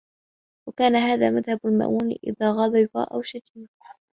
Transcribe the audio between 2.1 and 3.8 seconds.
إذَا غَضِبَ أَوْ شُتِمَ